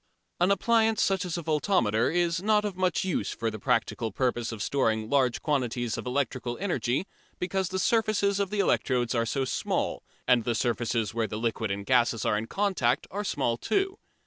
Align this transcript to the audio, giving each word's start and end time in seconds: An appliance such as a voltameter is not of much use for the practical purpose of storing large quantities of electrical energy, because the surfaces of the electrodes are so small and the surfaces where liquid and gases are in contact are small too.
An 0.39 0.49
appliance 0.49 0.99
such 0.99 1.25
as 1.25 1.37
a 1.37 1.43
voltameter 1.43 2.09
is 2.11 2.41
not 2.41 2.65
of 2.65 2.75
much 2.75 3.03
use 3.03 3.29
for 3.35 3.51
the 3.51 3.59
practical 3.59 4.11
purpose 4.11 4.51
of 4.51 4.63
storing 4.63 5.07
large 5.11 5.43
quantities 5.43 5.95
of 5.95 6.07
electrical 6.07 6.57
energy, 6.59 7.05
because 7.37 7.69
the 7.69 7.77
surfaces 7.77 8.39
of 8.39 8.49
the 8.49 8.59
electrodes 8.61 9.13
are 9.13 9.27
so 9.27 9.45
small 9.45 10.01
and 10.27 10.43
the 10.43 10.55
surfaces 10.55 11.13
where 11.13 11.27
liquid 11.27 11.69
and 11.69 11.85
gases 11.85 12.25
are 12.25 12.35
in 12.35 12.47
contact 12.47 13.05
are 13.11 13.23
small 13.23 13.57
too. 13.57 13.99